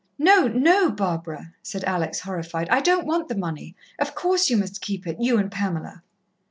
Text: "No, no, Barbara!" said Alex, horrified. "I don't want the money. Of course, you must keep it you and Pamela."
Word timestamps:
"No, 0.17 0.47
no, 0.47 0.89
Barbara!" 0.89 1.53
said 1.61 1.83
Alex, 1.83 2.21
horrified. 2.21 2.67
"I 2.71 2.79
don't 2.81 3.05
want 3.05 3.27
the 3.27 3.37
money. 3.37 3.75
Of 3.99 4.15
course, 4.15 4.49
you 4.49 4.57
must 4.57 4.81
keep 4.81 5.05
it 5.05 5.19
you 5.21 5.37
and 5.37 5.51
Pamela." 5.51 6.01